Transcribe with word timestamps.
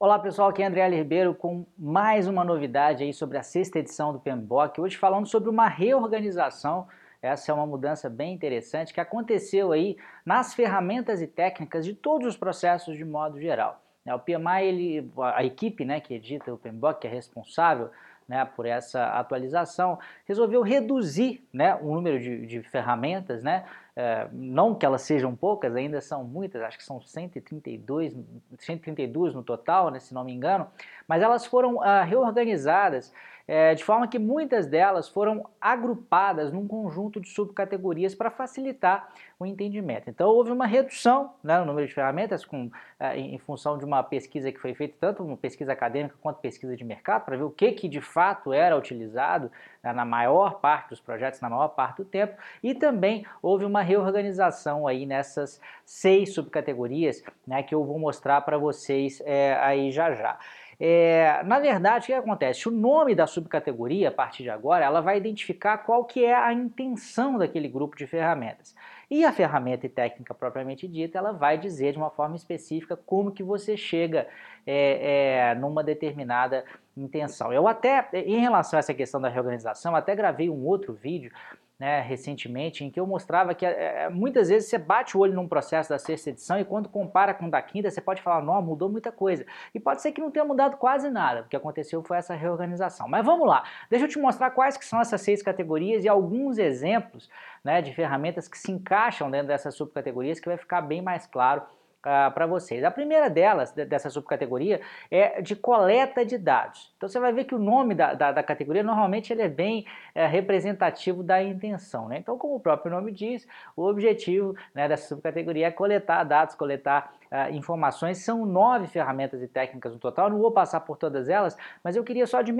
Olá 0.00 0.16
pessoal, 0.16 0.50
aqui 0.50 0.62
é 0.62 0.66
André 0.66 0.88
Ribeiro 0.90 1.34
com 1.34 1.66
mais 1.76 2.28
uma 2.28 2.44
novidade 2.44 3.02
aí 3.02 3.12
sobre 3.12 3.36
a 3.36 3.42
sexta 3.42 3.80
edição 3.80 4.12
do 4.12 4.20
PMBOK, 4.20 4.80
hoje 4.80 4.96
falando 4.96 5.26
sobre 5.26 5.50
uma 5.50 5.66
reorganização, 5.66 6.86
essa 7.20 7.50
é 7.50 7.54
uma 7.54 7.66
mudança 7.66 8.08
bem 8.08 8.32
interessante 8.32 8.94
que 8.94 9.00
aconteceu 9.00 9.72
aí 9.72 9.96
nas 10.24 10.54
ferramentas 10.54 11.20
e 11.20 11.26
técnicas 11.26 11.84
de 11.84 11.94
todos 11.94 12.28
os 12.28 12.36
processos 12.36 12.96
de 12.96 13.04
modo 13.04 13.40
geral. 13.40 13.82
É, 14.06 14.14
o 14.14 14.20
PMI, 14.20 14.62
ele, 14.62 15.12
a 15.34 15.42
equipe 15.42 15.84
né, 15.84 15.98
que 15.98 16.14
edita 16.14 16.54
o 16.54 16.56
PMBOK, 16.56 17.00
que 17.00 17.08
é 17.08 17.10
responsável 17.10 17.90
né, 18.28 18.44
por 18.44 18.66
essa 18.66 19.04
atualização, 19.18 19.98
resolveu 20.26 20.62
reduzir 20.62 21.44
né, 21.52 21.74
o 21.74 21.92
número 21.92 22.20
de, 22.20 22.46
de 22.46 22.62
ferramentas, 22.62 23.42
né, 23.42 23.64
é, 24.00 24.28
não 24.32 24.76
que 24.76 24.86
elas 24.86 25.02
sejam 25.02 25.34
poucas, 25.34 25.74
ainda 25.74 26.00
são 26.00 26.22
muitas, 26.22 26.62
acho 26.62 26.78
que 26.78 26.84
são 26.84 27.00
132, 27.00 28.14
132 28.56 29.34
no 29.34 29.42
total, 29.42 29.90
né, 29.90 29.98
se 29.98 30.14
não 30.14 30.22
me 30.22 30.32
engano, 30.32 30.68
mas 31.08 31.20
elas 31.20 31.44
foram 31.44 31.82
ah, 31.82 32.04
reorganizadas 32.04 33.12
é, 33.48 33.74
de 33.74 33.82
forma 33.82 34.06
que 34.06 34.18
muitas 34.18 34.66
delas 34.66 35.08
foram 35.08 35.48
agrupadas 35.58 36.52
num 36.52 36.68
conjunto 36.68 37.18
de 37.18 37.30
subcategorias 37.30 38.14
para 38.14 38.30
facilitar 38.30 39.08
o 39.40 39.46
entendimento. 39.46 40.10
Então 40.10 40.28
houve 40.28 40.52
uma 40.52 40.66
redução 40.66 41.32
né, 41.42 41.58
no 41.58 41.64
número 41.64 41.86
de 41.86 41.94
ferramentas 41.94 42.44
com, 42.44 42.70
é, 43.00 43.18
em 43.18 43.38
função 43.38 43.78
de 43.78 43.86
uma 43.86 44.02
pesquisa 44.02 44.52
que 44.52 44.58
foi 44.60 44.74
feita, 44.74 44.94
tanto 45.00 45.24
uma 45.24 45.36
pesquisa 45.36 45.72
acadêmica 45.72 46.14
quanto 46.20 46.40
pesquisa 46.40 46.76
de 46.76 46.84
mercado, 46.84 47.24
para 47.24 47.38
ver 47.38 47.44
o 47.44 47.50
que, 47.50 47.72
que 47.72 47.88
de 47.88 48.02
fato 48.02 48.52
era 48.52 48.76
utilizado 48.76 49.50
na 49.82 50.04
maior 50.04 50.60
parte 50.60 50.90
dos 50.90 51.00
projetos, 51.00 51.40
na 51.40 51.48
maior 51.48 51.68
parte 51.68 51.98
do 51.98 52.04
tempo, 52.04 52.36
e 52.62 52.74
também 52.74 53.24
houve 53.40 53.64
uma 53.64 53.82
reorganização 53.82 54.86
aí 54.86 55.06
nessas 55.06 55.60
seis 55.84 56.34
subcategorias 56.34 57.22
né, 57.46 57.62
que 57.62 57.74
eu 57.74 57.84
vou 57.84 57.98
mostrar 57.98 58.40
para 58.42 58.58
vocês 58.58 59.22
é, 59.24 59.54
aí 59.60 59.90
já 59.90 60.12
já. 60.14 60.38
É, 60.80 61.42
na 61.42 61.58
verdade, 61.58 62.04
o 62.04 62.06
que 62.06 62.12
acontece? 62.12 62.68
O 62.68 62.70
nome 62.70 63.12
da 63.12 63.26
subcategoria, 63.26 64.10
a 64.10 64.12
partir 64.12 64.44
de 64.44 64.50
agora, 64.50 64.84
ela 64.84 65.00
vai 65.00 65.16
identificar 65.16 65.78
qual 65.78 66.04
que 66.04 66.24
é 66.24 66.34
a 66.34 66.52
intenção 66.52 67.36
daquele 67.36 67.68
grupo 67.68 67.96
de 67.96 68.06
ferramentas. 68.06 68.76
E 69.10 69.24
a 69.24 69.32
ferramenta 69.32 69.86
e 69.86 69.88
técnica 69.88 70.34
propriamente 70.34 70.86
dita, 70.86 71.18
ela 71.18 71.32
vai 71.32 71.58
dizer 71.58 71.92
de 71.92 71.98
uma 71.98 72.10
forma 72.10 72.36
específica 72.36 72.96
como 72.96 73.32
que 73.32 73.42
você 73.42 73.76
chega 73.76 74.28
é, 74.66 75.48
é, 75.50 75.54
numa 75.56 75.82
determinada 75.82 76.64
intenção. 77.02 77.52
Eu 77.52 77.68
até, 77.68 78.08
em 78.12 78.40
relação 78.40 78.76
a 78.76 78.80
essa 78.80 78.94
questão 78.94 79.20
da 79.20 79.28
reorganização, 79.28 79.94
até 79.94 80.14
gravei 80.14 80.50
um 80.50 80.64
outro 80.64 80.92
vídeo 80.92 81.30
né, 81.78 82.00
recentemente, 82.00 82.84
em 82.84 82.90
que 82.90 82.98
eu 82.98 83.06
mostrava 83.06 83.54
que 83.54 83.64
é, 83.64 84.08
muitas 84.10 84.48
vezes 84.48 84.68
você 84.68 84.76
bate 84.76 85.16
o 85.16 85.20
olho 85.20 85.34
num 85.34 85.46
processo 85.46 85.88
da 85.88 85.98
sexta 85.98 86.30
edição 86.30 86.58
e 86.58 86.64
quando 86.64 86.88
compara 86.88 87.32
com 87.32 87.46
o 87.46 87.50
da 87.50 87.62
quinta, 87.62 87.88
você 87.88 88.00
pode 88.00 88.20
falar, 88.20 88.42
não, 88.42 88.60
mudou 88.60 88.88
muita 88.88 89.12
coisa. 89.12 89.46
E 89.72 89.78
pode 89.78 90.02
ser 90.02 90.10
que 90.10 90.20
não 90.20 90.30
tenha 90.30 90.44
mudado 90.44 90.76
quase 90.76 91.08
nada, 91.08 91.42
o 91.42 91.44
que 91.44 91.56
aconteceu 91.56 92.02
foi 92.02 92.16
essa 92.16 92.34
reorganização. 92.34 93.08
Mas 93.08 93.24
vamos 93.24 93.46
lá, 93.46 93.62
deixa 93.88 94.06
eu 94.06 94.08
te 94.08 94.18
mostrar 94.18 94.50
quais 94.50 94.76
que 94.76 94.84
são 94.84 95.00
essas 95.00 95.20
seis 95.20 95.40
categorias 95.40 96.04
e 96.04 96.08
alguns 96.08 96.58
exemplos 96.58 97.30
né, 97.62 97.80
de 97.80 97.94
ferramentas 97.94 98.48
que 98.48 98.58
se 98.58 98.72
encaixam 98.72 99.30
dentro 99.30 99.46
dessas 99.46 99.74
subcategorias 99.76 100.40
que 100.40 100.48
vai 100.48 100.56
ficar 100.56 100.80
bem 100.80 101.00
mais 101.00 101.26
claro 101.26 101.62
ah, 102.02 102.30
para 102.30 102.46
vocês. 102.46 102.84
A 102.84 102.90
primeira 102.90 103.28
delas, 103.28 103.72
dessa 103.72 104.08
subcategoria, 104.08 104.80
é 105.10 105.42
de 105.42 105.56
coleta 105.56 106.24
de 106.24 106.38
dados. 106.38 106.92
Então 106.96 107.08
você 107.08 107.18
vai 107.18 107.32
ver 107.32 107.44
que 107.44 107.54
o 107.54 107.58
nome 107.58 107.94
da, 107.94 108.14
da, 108.14 108.32
da 108.32 108.42
categoria 108.42 108.82
normalmente 108.82 109.32
ele 109.32 109.42
é 109.42 109.48
bem 109.48 109.84
é, 110.14 110.26
representativo 110.26 111.22
da 111.22 111.42
intenção. 111.42 112.08
Né? 112.08 112.18
Então, 112.18 112.38
como 112.38 112.54
o 112.54 112.60
próprio 112.60 112.90
nome 112.90 113.12
diz, 113.12 113.46
o 113.76 113.84
objetivo 113.84 114.54
né, 114.74 114.88
dessa 114.88 115.08
subcategoria 115.08 115.66
é 115.66 115.70
coletar 115.70 116.24
dados, 116.24 116.54
coletar 116.54 117.12
uh, 117.30 117.54
informações. 117.54 118.18
São 118.18 118.44
nove 118.44 118.86
ferramentas 118.86 119.42
e 119.42 119.48
técnicas 119.48 119.92
no 119.92 119.98
total, 119.98 120.30
não 120.30 120.38
vou 120.38 120.50
passar 120.50 120.80
por 120.80 120.96
todas 120.96 121.28
elas, 121.28 121.56
mas 121.82 121.96
eu 121.96 122.04
queria 122.04 122.26
só 122.26 122.42
de 122.42 122.52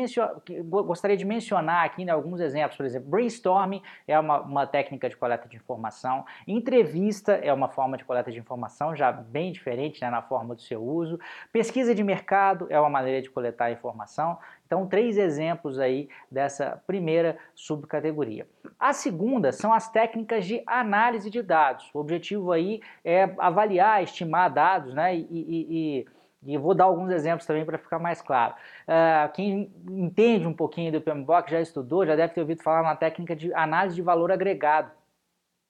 gostaria 0.64 1.16
de 1.16 1.24
mencionar 1.24 1.84
aqui 1.84 2.04
né, 2.04 2.12
alguns 2.12 2.40
exemplos. 2.40 2.76
Por 2.76 2.86
exemplo, 2.86 3.08
brainstorming 3.08 3.82
é 4.06 4.18
uma, 4.18 4.40
uma 4.40 4.66
técnica 4.66 5.08
de 5.08 5.16
coleta 5.16 5.48
de 5.48 5.56
informação, 5.56 6.24
entrevista 6.46 7.32
é 7.32 7.52
uma 7.52 7.68
forma 7.68 7.96
de 7.96 8.04
coleta 8.04 8.30
de 8.30 8.38
informação, 8.38 8.94
já 8.94 9.10
bem 9.10 9.52
diferente 9.52 10.00
né, 10.00 10.10
na 10.10 10.22
forma 10.22 10.54
do 10.54 10.60
seu 10.60 10.82
uso, 10.82 11.18
pesquisa 11.52 11.94
de 11.94 12.02
mercado 12.02 12.66
é 12.70 12.78
uma 12.78 12.90
maneira 12.90 13.20
de 13.22 13.30
coletar 13.30 13.70
informação. 13.70 14.38
Então, 14.68 14.86
três 14.86 15.16
exemplos 15.16 15.78
aí 15.78 16.10
dessa 16.30 16.82
primeira 16.86 17.38
subcategoria. 17.54 18.46
A 18.78 18.92
segunda 18.92 19.50
são 19.50 19.72
as 19.72 19.90
técnicas 19.90 20.44
de 20.44 20.62
análise 20.66 21.30
de 21.30 21.42
dados. 21.42 21.88
O 21.94 21.98
objetivo 21.98 22.52
aí 22.52 22.82
é 23.02 23.34
avaliar, 23.38 24.02
estimar 24.02 24.52
dados, 24.52 24.92
né? 24.92 25.16
E, 25.16 25.26
e, 25.30 26.06
e, 26.44 26.52
e 26.52 26.58
vou 26.58 26.74
dar 26.74 26.84
alguns 26.84 27.10
exemplos 27.10 27.46
também 27.46 27.64
para 27.64 27.78
ficar 27.78 27.98
mais 27.98 28.20
claro. 28.20 28.54
Uh, 28.86 29.32
quem 29.32 29.72
entende 29.88 30.46
um 30.46 30.52
pouquinho 30.52 30.92
do 30.92 31.00
PMBOK, 31.00 31.50
já 31.50 31.62
estudou, 31.62 32.04
já 32.04 32.14
deve 32.14 32.34
ter 32.34 32.40
ouvido 32.42 32.62
falar 32.62 32.82
na 32.82 32.94
técnica 32.94 33.34
de 33.34 33.52
análise 33.54 33.96
de 33.96 34.02
valor 34.02 34.30
agregado. 34.30 34.92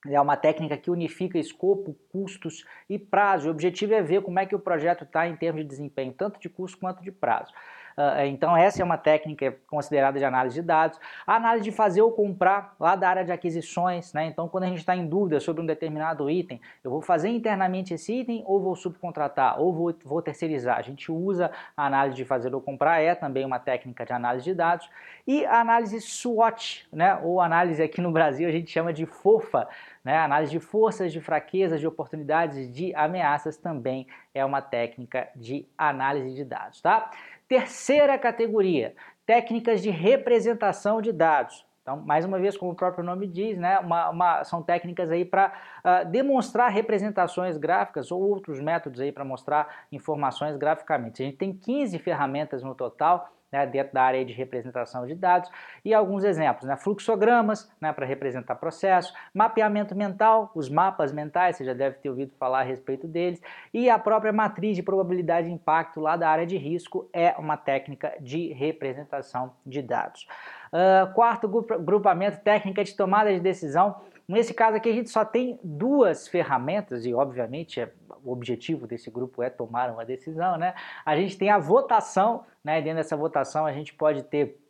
É 0.09 0.21
uma 0.21 0.37
técnica 0.37 0.77
que 0.77 0.91
unifica 0.91 1.39
escopo, 1.39 1.97
custos 2.11 2.65
e 2.91 2.99
prazo. 2.99 3.49
O 3.49 3.51
objetivo 3.53 3.95
é 3.95 4.03
ver 4.03 4.23
como 4.23 4.41
é 4.41 4.47
que 4.47 4.57
o 4.57 4.59
projeto 4.59 5.05
está 5.05 5.29
em 5.29 5.37
termos 5.37 5.63
de 5.63 5.69
desempenho, 5.69 6.13
tanto 6.13 6.41
de 6.41 6.49
custo 6.49 6.79
quanto 6.79 7.01
de 7.01 7.13
prazo. 7.13 7.53
Uh, 7.99 8.27
então 8.27 8.57
essa 8.57 8.81
é 8.81 8.85
uma 8.85 8.97
técnica 8.97 9.57
considerada 9.67 10.21
de 10.21 10.25
análise 10.25 10.55
de 10.55 10.63
dados. 10.63 11.01
A 11.27 11.35
análise 11.35 11.65
de 11.65 11.73
fazer 11.73 12.01
ou 12.01 12.13
comprar 12.13 12.77
lá 12.79 12.95
da 12.95 13.09
área 13.09 13.25
de 13.25 13.33
aquisições, 13.33 14.13
né? 14.13 14.27
Então 14.27 14.49
quando 14.49 14.63
a 14.63 14.67
gente 14.69 14.79
está 14.79 14.95
em 14.95 15.05
dúvida 15.05 15.41
sobre 15.41 15.61
um 15.61 15.67
determinado 15.67 16.31
item, 16.31 16.61
eu 16.85 16.93
vou 16.93 17.03
fazer 17.03 17.29
internamente 17.29 17.93
esse 17.93 18.21
item 18.21 18.45
ou 18.47 18.61
vou 18.61 18.77
subcontratar 18.77 19.61
ou 19.61 19.75
vou, 19.75 19.93
vou 20.05 20.23
terceirizar. 20.23 20.79
A 20.79 20.83
gente 20.83 21.11
usa 21.11 21.51
a 21.77 21.87
análise 21.87 22.15
de 22.15 22.25
fazer 22.25 22.55
ou 22.55 22.61
comprar, 22.61 23.01
é 23.01 23.17
também 23.17 23.45
uma 23.45 23.59
técnica 23.59 24.07
de 24.07 24.13
análise 24.13 24.45
de 24.45 24.55
dados. 24.55 24.89
E 25.27 25.45
a 25.45 25.59
análise 25.59 26.01
SWOT, 26.01 26.87
né? 26.93 27.19
ou 27.25 27.41
análise 27.41 27.83
aqui 27.83 28.01
no 28.01 28.13
Brasil 28.13 28.49
a 28.49 28.53
gente 28.53 28.71
chama 28.71 28.93
de 28.93 29.07
FOFA, 29.07 29.67
né? 30.05 30.17
Análise 30.19 30.53
de 30.53 30.61
forças, 30.61 31.13
de 31.13 31.21
fraquezas, 31.21 31.81
de 31.81 31.87
oportunidades, 31.87 32.73
de 32.73 32.95
ameaças 32.95 33.57
também 33.57 34.07
é 34.33 34.45
uma 34.45 34.63
técnica 34.63 35.29
de 35.35 35.67
análise 35.77 36.35
de 36.35 36.45
dados, 36.45 36.81
tá? 36.81 37.11
Terceira 37.49 38.19
categoria, 38.19 38.95
técnicas 39.25 39.83
de 39.83 39.89
representação 39.89 41.01
de 41.01 41.13
dados. 41.13 41.67
Então, 41.81 41.97
mais 41.97 42.27
uma 42.27 42.39
vez, 42.39 42.55
como 42.55 42.73
o 42.73 42.75
próprio 42.75 43.03
nome 43.03 43.27
diz, 43.27 43.57
né, 43.57 43.79
uma, 43.79 44.11
uma, 44.11 44.45
são 44.45 44.63
técnicas 44.63 45.11
aí 45.11 45.25
para 45.25 45.47
uh, 45.49 45.53
ah, 45.83 46.05
demonstrar 46.05 46.71
representações 46.71 47.57
gráficas 47.57 48.13
ou 48.13 48.21
outros 48.21 48.61
métodos 48.61 49.01
aí 49.01 49.11
para 49.11 49.25
mostrar 49.25 49.87
informações 49.91 50.55
graficamente. 50.59 51.23
A 51.23 51.25
gente 51.25 51.39
tem 51.39 51.55
15 51.55 51.99
ferramentas 52.01 52.63
no 52.63 52.75
total, 52.75 53.33
né, 53.51 53.67
dentro 53.67 53.95
da 53.95 54.03
área 54.03 54.25
de 54.25 54.33
representação 54.33 55.07
de 55.07 55.15
dados 55.15 55.51
e 55.85 55.95
alguns 55.95 56.25
exemplos, 56.25 56.67
né, 56.67 56.77
fluxogramas 56.77 57.71
né, 57.81 57.93
para 57.93 58.07
representar 58.07 58.55
processo, 58.57 59.13
mapeamento 59.33 59.95
mental, 59.95 60.51
os 60.55 60.69
mapas 60.69 61.13
mentais, 61.13 61.57
você 61.57 61.65
já 61.65 61.73
deve 61.73 61.97
ter 61.97 62.11
ouvido 62.11 62.33
falar 62.39 62.61
a 62.61 62.65
respeito 62.65 63.07
deles, 63.07 63.41
e 63.73 63.89
a 63.89 63.99
própria 63.99 64.33
matriz 64.33 64.77
de 64.77 64.83
probabilidade 64.83 65.49
de 65.49 65.53
impacto 65.53 66.01
lá 66.01 66.17
da 66.17 66.29
área 66.29 66.47
de 66.47 66.57
risco 66.57 67.09
é 67.13 67.35
uma 67.39 67.57
técnica 67.57 68.15
de 68.21 68.53
representação 68.53 69.53
de 69.65 69.83
dados. 69.83 70.27
Uh, 70.73 71.13
quarto 71.15 71.49
grupamento, 71.49 72.41
técnica 72.41 72.85
de 72.85 72.95
tomada 72.95 73.33
de 73.33 73.41
decisão. 73.41 73.97
Nesse 74.29 74.53
caso 74.53 74.77
aqui 74.77 74.91
a 74.91 74.93
gente 74.93 75.09
só 75.09 75.25
tem 75.25 75.59
duas 75.65 76.29
ferramentas 76.29 77.07
e 77.07 77.15
obviamente 77.15 77.81
é, 77.81 77.91
o 78.29 78.33
objetivo 78.33 78.87
desse 78.87 79.11
grupo 79.11 79.43
é 79.43 79.49
tomar 79.49 79.91
uma 79.91 80.05
decisão, 80.05 80.59
né? 80.59 80.75
A 81.05 81.17
gente 81.17 81.37
tem 81.39 81.51
a 81.51 81.59
votação, 81.59 82.45
né? 82.63 82.81
dentro 82.83 82.99
dessa 82.99 83.17
votação 83.17 83.65
a 83.65 83.73
gente 83.73 83.95
pode 83.95 84.23
ter 84.23 84.61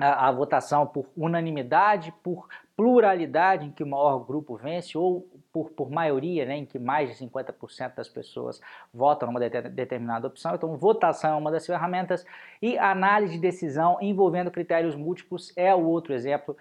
a, 0.00 0.28
a, 0.28 0.32
votação 0.32 0.86
por 0.86 1.06
unanimidade, 1.16 2.12
por 2.22 2.48
pluralidade, 2.76 3.66
em 3.66 3.70
que 3.70 3.82
o 3.82 3.86
maior 3.86 4.18
grupo 4.18 4.56
vence, 4.56 4.96
ou 4.96 5.26
por, 5.52 5.70
por 5.70 5.90
maioria, 5.90 6.44
né, 6.44 6.58
em 6.58 6.66
que 6.66 6.78
mais 6.78 7.08
de 7.08 7.24
50% 7.24 7.94
das 7.94 8.08
pessoas 8.08 8.60
votam 8.92 9.32
numa 9.32 9.40
determinada 9.40 10.26
opção. 10.26 10.54
Então, 10.54 10.76
votação 10.76 11.34
é 11.34 11.38
uma 11.38 11.50
das 11.50 11.64
ferramentas 11.64 12.26
e 12.60 12.76
análise 12.76 13.34
de 13.34 13.40
decisão 13.40 13.96
envolvendo 14.02 14.50
critérios 14.50 14.94
múltiplos 14.94 15.52
é 15.56 15.74
o 15.74 15.86
outro 15.86 16.12
exemplo 16.12 16.54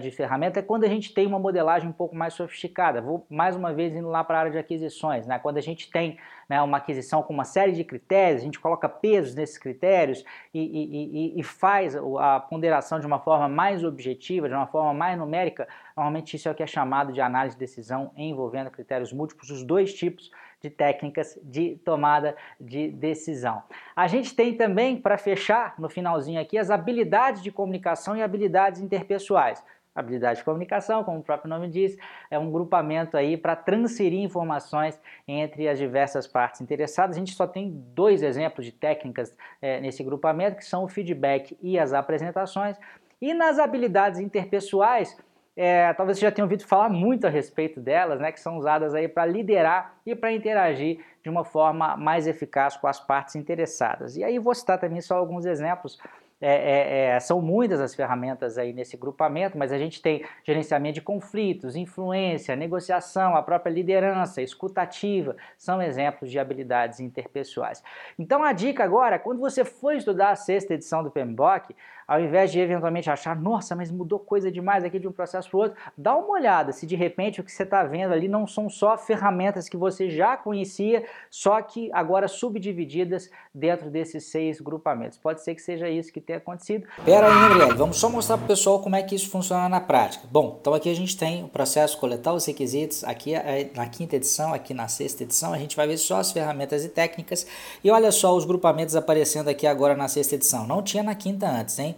de 0.00 0.10
ferramenta. 0.10 0.60
É 0.60 0.62
quando 0.62 0.84
a 0.84 0.88
gente 0.88 1.12
tem 1.12 1.26
uma 1.26 1.38
modelagem 1.38 1.88
um 1.88 1.92
pouco 1.92 2.16
mais 2.16 2.34
sofisticada. 2.34 3.00
Vou 3.00 3.26
mais 3.28 3.56
uma 3.56 3.72
vez 3.72 3.94
indo 3.94 4.08
lá 4.08 4.24
para 4.24 4.36
a 4.36 4.40
área 4.40 4.52
de 4.52 4.58
aquisições. 4.58 5.26
Né? 5.26 5.38
Quando 5.38 5.58
a 5.58 5.60
gente 5.60 5.90
tem 5.90 6.18
né, 6.48 6.60
uma 6.60 6.78
aquisição 6.78 7.22
com 7.22 7.32
uma 7.32 7.44
série 7.44 7.72
de 7.72 7.84
critérios, 7.84 8.42
a 8.42 8.44
gente 8.44 8.58
coloca 8.58 8.88
pesos 8.88 9.34
nesses 9.34 9.56
critérios 9.56 10.24
e, 10.52 10.60
e, 10.60 11.36
e, 11.36 11.40
e 11.40 11.42
faz 11.44 11.94
a 11.96 12.40
ponderação 12.40 12.98
de 12.98 13.06
uma 13.06 13.20
forma 13.20 13.48
mais 13.48 13.84
objetiva, 13.84 14.48
de 14.48 14.54
uma 14.54 14.66
forma 14.66 14.92
mais 14.92 15.16
numérica, 15.16 15.68
normalmente 15.96 16.34
isso 16.34 16.48
é 16.48 16.52
o 16.52 16.54
que 16.54 16.62
é 16.62 16.66
chamado 16.66 17.12
de 17.12 17.20
análise 17.20 17.54
de 17.54 17.60
decisão 17.60 18.10
envolvendo 18.16 18.70
critérios 18.70 19.12
múltiplos, 19.12 19.50
os 19.50 19.62
dois 19.62 19.94
tipos 19.94 20.30
de 20.60 20.68
técnicas 20.68 21.38
de 21.42 21.76
tomada 21.84 22.36
de 22.60 22.90
decisão. 22.90 23.62
A 23.96 24.06
gente 24.06 24.34
tem 24.34 24.54
também, 24.54 24.96
para 24.96 25.16
fechar 25.16 25.74
no 25.78 25.88
finalzinho 25.88 26.40
aqui, 26.40 26.58
as 26.58 26.70
habilidades 26.70 27.42
de 27.42 27.50
comunicação 27.50 28.16
e 28.16 28.22
habilidades 28.22 28.80
interpessoais. 28.80 29.64
habilidade 29.94 30.38
de 30.38 30.44
comunicação, 30.44 31.02
como 31.02 31.18
o 31.18 31.22
próprio 31.22 31.50
nome 31.50 31.68
diz, 31.68 31.96
é 32.30 32.38
um 32.38 32.50
grupamento 32.50 33.16
aí 33.16 33.36
para 33.36 33.56
transferir 33.56 34.20
informações 34.20 34.98
entre 35.26 35.68
as 35.68 35.78
diversas 35.78 36.26
partes 36.26 36.60
interessadas. 36.60 37.16
A 37.16 37.18
gente 37.18 37.34
só 37.34 37.46
tem 37.46 37.70
dois 37.94 38.22
exemplos 38.22 38.64
de 38.64 38.72
técnicas 38.72 39.34
é, 39.60 39.80
nesse 39.80 40.02
grupamento, 40.04 40.56
que 40.56 40.64
são 40.64 40.84
o 40.84 40.88
feedback 40.88 41.58
e 41.60 41.78
as 41.78 41.92
apresentações. 41.92 42.78
E 43.20 43.34
nas 43.34 43.58
habilidades 43.58 44.20
interpessoais, 44.20 45.16
é, 45.56 45.92
talvez 45.94 46.18
você 46.18 46.26
já 46.26 46.32
tenha 46.32 46.44
ouvido 46.44 46.64
falar 46.64 46.88
muito 46.88 47.26
a 47.26 47.30
respeito 47.30 47.80
delas, 47.80 48.20
né, 48.20 48.32
que 48.32 48.40
são 48.40 48.56
usadas 48.56 48.94
aí 48.94 49.08
para 49.08 49.26
liderar 49.26 49.98
e 50.06 50.14
para 50.14 50.32
interagir 50.32 51.00
de 51.22 51.28
uma 51.28 51.44
forma 51.44 51.96
mais 51.96 52.26
eficaz 52.26 52.76
com 52.76 52.86
as 52.86 53.00
partes 53.00 53.36
interessadas. 53.36 54.16
E 54.16 54.24
aí 54.24 54.38
vou 54.38 54.54
citar 54.54 54.78
também 54.78 55.00
só 55.00 55.16
alguns 55.16 55.44
exemplos 55.44 55.98
é, 56.42 56.54
é, 56.54 57.16
é, 57.16 57.20
são 57.20 57.42
muitas 57.42 57.80
as 57.80 57.94
ferramentas 57.94 58.56
aí 58.56 58.72
nesse 58.72 58.96
grupamento, 58.96 59.58
mas 59.58 59.72
a 59.72 59.78
gente 59.78 60.00
tem 60.00 60.24
gerenciamento 60.42 60.94
de 60.94 61.02
conflitos, 61.02 61.76
influência, 61.76 62.56
negociação, 62.56 63.36
a 63.36 63.42
própria 63.42 63.70
liderança, 63.70 64.40
escutativa, 64.40 65.36
são 65.58 65.82
exemplos 65.82 66.30
de 66.30 66.38
habilidades 66.38 66.98
interpessoais. 66.98 67.82
Então 68.18 68.42
a 68.42 68.54
dica 68.54 68.82
agora, 68.82 69.18
quando 69.18 69.38
você 69.38 69.66
for 69.66 69.94
estudar 69.94 70.30
a 70.30 70.36
sexta 70.36 70.72
edição 70.72 71.02
do 71.02 71.10
PMBOK, 71.10 71.76
ao 72.10 72.20
invés 72.20 72.50
de 72.50 72.58
eventualmente 72.58 73.08
achar, 73.08 73.40
nossa, 73.40 73.76
mas 73.76 73.88
mudou 73.88 74.18
coisa 74.18 74.50
demais 74.50 74.82
aqui 74.82 74.98
de 74.98 75.06
um 75.06 75.12
processo 75.12 75.48
para 75.48 75.56
o 75.56 75.60
outro, 75.60 75.78
dá 75.96 76.16
uma 76.16 76.30
olhada 76.30 76.72
se 76.72 76.84
de 76.84 76.96
repente 76.96 77.40
o 77.40 77.44
que 77.44 77.52
você 77.52 77.62
está 77.62 77.84
vendo 77.84 78.12
ali 78.12 78.26
não 78.26 78.48
são 78.48 78.68
só 78.68 78.98
ferramentas 78.98 79.68
que 79.68 79.76
você 79.76 80.10
já 80.10 80.36
conhecia, 80.36 81.04
só 81.30 81.62
que 81.62 81.88
agora 81.92 82.26
subdivididas 82.26 83.30
dentro 83.54 83.88
desses 83.88 84.24
seis 84.24 84.60
grupamentos. 84.60 85.18
Pode 85.18 85.44
ser 85.44 85.54
que 85.54 85.62
seja 85.62 85.88
isso 85.88 86.12
que 86.12 86.20
tenha 86.20 86.38
acontecido. 86.38 86.84
Pera 87.04 87.28
aí, 87.28 87.52
André, 87.52 87.74
vamos 87.74 87.96
só 87.96 88.10
mostrar 88.10 88.38
para 88.38 88.44
o 88.44 88.48
pessoal 88.48 88.82
como 88.82 88.96
é 88.96 89.04
que 89.04 89.14
isso 89.14 89.30
funciona 89.30 89.68
na 89.68 89.80
prática. 89.80 90.26
Bom, 90.32 90.58
então 90.60 90.74
aqui 90.74 90.90
a 90.90 90.96
gente 90.96 91.16
tem 91.16 91.44
o 91.44 91.48
processo 91.48 91.96
coletar 91.96 92.32
os 92.32 92.44
requisitos, 92.44 93.04
aqui 93.04 93.36
é 93.36 93.70
na 93.76 93.86
quinta 93.86 94.16
edição, 94.16 94.52
aqui 94.52 94.74
na 94.74 94.88
sexta 94.88 95.22
edição, 95.22 95.52
a 95.52 95.58
gente 95.58 95.76
vai 95.76 95.86
ver 95.86 95.96
só 95.96 96.16
as 96.16 96.32
ferramentas 96.32 96.84
e 96.84 96.88
técnicas, 96.88 97.46
e 97.84 97.88
olha 97.88 98.10
só 98.10 98.34
os 98.34 98.44
grupamentos 98.44 98.96
aparecendo 98.96 99.46
aqui 99.46 99.64
agora 99.64 99.94
na 99.94 100.08
sexta 100.08 100.34
edição. 100.34 100.66
Não 100.66 100.82
tinha 100.82 101.04
na 101.04 101.14
quinta 101.14 101.48
antes, 101.48 101.78
hein? 101.78 101.94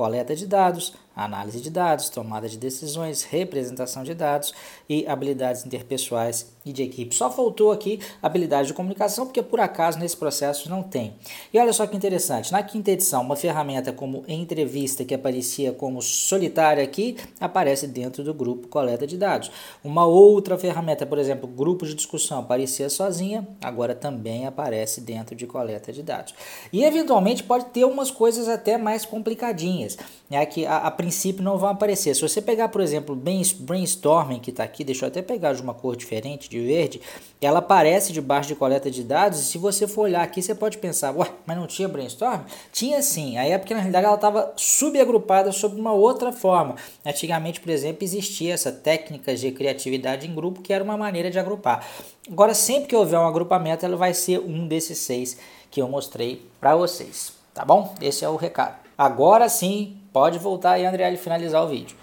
coleta 0.00 0.34
de 0.34 0.46
dados, 0.46 0.94
análise 1.14 1.60
de 1.60 1.68
dados, 1.70 2.08
tomada 2.08 2.48
de 2.48 2.56
decisões, 2.56 3.22
representação 3.22 4.02
de 4.02 4.14
dados 4.14 4.54
e 4.88 5.06
habilidades 5.06 5.66
interpessoais 5.66 6.52
e 6.64 6.72
de 6.72 6.82
equipe. 6.82 7.14
Só 7.14 7.30
faltou 7.30 7.72
aqui 7.72 8.00
habilidade 8.22 8.68
de 8.68 8.74
comunicação, 8.74 9.26
porque 9.26 9.42
por 9.42 9.60
acaso 9.60 9.98
nesse 9.98 10.16
processo 10.16 10.70
não 10.70 10.82
tem. 10.82 11.14
E 11.52 11.58
olha 11.58 11.72
só 11.72 11.86
que 11.86 11.96
interessante, 11.96 12.52
na 12.52 12.62
quinta 12.62 12.90
edição, 12.90 13.22
uma 13.22 13.36
ferramenta 13.36 13.92
como 13.92 14.24
entrevista 14.28 15.04
que 15.04 15.14
aparecia 15.14 15.72
como 15.72 16.00
solitária 16.00 16.82
aqui, 16.82 17.16
aparece 17.38 17.86
dentro 17.86 18.22
do 18.22 18.32
grupo 18.32 18.68
coleta 18.68 19.06
de 19.06 19.16
dados. 19.16 19.50
Uma 19.84 20.06
outra 20.06 20.56
ferramenta, 20.56 21.04
por 21.04 21.18
exemplo, 21.18 21.46
grupo 21.46 21.84
de 21.84 21.94
discussão, 21.94 22.40
aparecia 22.40 22.88
sozinha, 22.88 23.46
agora 23.62 23.94
também 23.94 24.46
aparece 24.46 25.00
dentro 25.00 25.34
de 25.34 25.46
coleta 25.46 25.92
de 25.92 26.02
dados. 26.02 26.34
E 26.72 26.84
eventualmente 26.84 27.42
pode 27.42 27.66
ter 27.66 27.84
umas 27.84 28.10
coisas 28.10 28.48
até 28.48 28.78
mais 28.78 29.04
complicadinhas, 29.04 29.89
né, 30.28 30.44
que 30.46 30.64
a, 30.64 30.78
a 30.78 30.90
princípio 30.90 31.42
não 31.42 31.58
vão 31.58 31.70
aparecer. 31.70 32.14
Se 32.14 32.22
você 32.22 32.40
pegar, 32.40 32.68
por 32.68 32.80
exemplo, 32.80 33.16
brainstorming 33.16 34.38
que 34.38 34.50
está 34.50 34.62
aqui, 34.62 34.84
deixa 34.84 35.04
eu 35.04 35.08
até 35.08 35.22
pegar 35.22 35.52
de 35.52 35.62
uma 35.62 35.74
cor 35.74 35.96
diferente, 35.96 36.48
de 36.48 36.60
verde, 36.60 37.00
ela 37.40 37.58
aparece 37.58 38.12
debaixo 38.12 38.48
de 38.48 38.54
coleta 38.54 38.90
de 38.90 39.02
dados. 39.02 39.40
E 39.40 39.44
se 39.44 39.58
você 39.58 39.88
for 39.88 40.02
olhar 40.02 40.22
aqui, 40.22 40.40
você 40.40 40.54
pode 40.54 40.78
pensar, 40.78 41.16
ué, 41.16 41.26
mas 41.46 41.56
não 41.56 41.66
tinha 41.66 41.88
brainstorm? 41.88 42.42
Tinha 42.72 43.02
sim. 43.02 43.36
Aí 43.38 43.50
é 43.50 43.58
porque 43.58 43.74
na 43.74 43.80
realidade 43.80 44.06
ela 44.06 44.14
estava 44.14 44.52
subagrupada 44.56 45.52
sob 45.52 45.80
uma 45.80 45.92
outra 45.92 46.32
forma. 46.32 46.76
Antigamente, 47.04 47.60
por 47.60 47.70
exemplo, 47.70 48.04
existia 48.04 48.54
essa 48.54 48.70
técnica 48.70 49.34
de 49.34 49.50
criatividade 49.50 50.26
em 50.26 50.34
grupo, 50.34 50.62
que 50.62 50.72
era 50.72 50.84
uma 50.84 50.96
maneira 50.96 51.30
de 51.30 51.38
agrupar. 51.38 51.86
Agora, 52.30 52.54
sempre 52.54 52.88
que 52.88 52.96
houver 52.96 53.18
um 53.18 53.26
agrupamento, 53.26 53.84
ela 53.84 53.96
vai 53.96 54.14
ser 54.14 54.38
um 54.38 54.68
desses 54.68 54.98
seis 54.98 55.36
que 55.70 55.80
eu 55.80 55.88
mostrei 55.88 56.46
para 56.60 56.76
vocês. 56.76 57.32
Tá 57.54 57.64
bom? 57.64 57.94
Esse 58.00 58.24
é 58.24 58.28
o 58.28 58.36
recado. 58.36 58.89
Agora 59.00 59.48
sim, 59.48 59.98
pode 60.12 60.38
voltar 60.38 60.72
aí, 60.72 60.84
André, 60.84 61.10
e 61.10 61.16
finalizar 61.16 61.64
o 61.64 61.68
vídeo. 61.68 61.96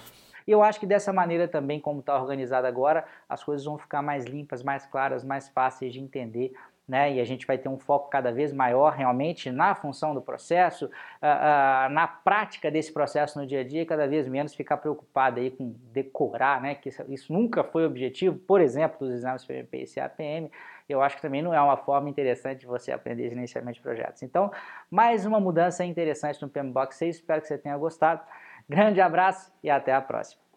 E 0.48 0.52
eu 0.52 0.64
acho 0.64 0.80
que 0.80 0.88
dessa 0.88 1.14
maneira 1.14 1.48
também, 1.48 1.80
como 1.80 2.00
está 2.00 2.20
organizado 2.20 2.66
agora, 2.66 3.06
as 3.30 3.44
coisas 3.44 3.64
vão 3.64 3.78
ficar 3.78 4.02
mais 4.02 4.26
limpas, 4.26 4.64
mais 4.64 4.84
claras, 4.88 5.24
mais 5.24 5.48
fáceis 5.48 5.94
de 5.94 6.00
entender. 6.00 6.54
Né? 6.88 7.16
E 7.16 7.20
a 7.20 7.26
gente 7.26 7.46
vai 7.46 7.58
ter 7.58 7.68
um 7.68 7.78
foco 7.78 8.10
cada 8.10 8.32
vez 8.32 8.54
maior 8.54 8.94
realmente 8.94 9.52
na 9.52 9.76
função 9.76 10.14
do 10.14 10.22
processo, 10.22 10.86
uh, 10.86 10.90
uh, 10.90 11.90
na 11.90 12.08
prática 12.08 12.72
desse 12.72 12.94
processo 12.94 13.38
no 13.38 13.46
dia 13.46 13.60
a 13.60 13.64
dia, 13.64 13.86
cada 13.86 14.08
vez 14.08 14.28
menos 14.28 14.56
ficar 14.56 14.78
preocupado 14.78 15.40
aí 15.40 15.52
com 15.52 15.76
decorar, 15.92 16.62
né? 16.62 16.76
Que 16.76 16.90
isso, 16.90 17.04
isso 17.10 17.34
nunca 17.34 17.64
foi 17.64 17.86
objetivo, 17.86 18.38
por 18.38 18.62
exemplo, 18.62 19.00
dos 19.00 19.12
exames 19.12 19.44
PMP 19.44 19.84
e 19.84 19.96
CAPM 19.96 20.50
eu 20.90 21.02
acho 21.02 21.18
que 21.18 21.22
também 21.22 21.42
não 21.42 21.54
é 21.54 21.62
uma 21.62 21.78
forma 21.78 22.10
interessante 22.10 22.62
de 22.62 22.66
você 22.66 22.92
aprender 22.92 23.30
gerenciamento 23.30 23.76
de 23.76 23.82
projetos. 23.82 24.24
Então, 24.24 24.52
mais 24.90 25.26
uma 25.26 25.40
mudança 25.40 25.84
interessante 25.84 26.42
no 26.42 26.50
PMBOK 26.50 26.96
6, 26.96 27.18
espero 27.18 27.42
que 27.42 27.48
você 27.48 27.58
tenha 27.58 27.78
gostado. 27.78 28.22
Grande 28.70 29.02
abraço 29.02 29.52
e 29.62 29.70
até 29.70 29.94
a 29.94 30.02
próxima. 30.02 30.42